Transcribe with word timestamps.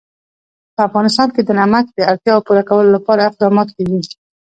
په 0.75 0.81
افغانستان 0.87 1.27
کې 1.35 1.41
د 1.43 1.49
نمک 1.59 1.85
د 1.91 1.99
اړتیاوو 2.11 2.45
پوره 2.47 2.63
کولو 2.69 2.89
لپاره 2.97 3.21
اقدامات 3.29 3.67
کېږي. 3.75 3.99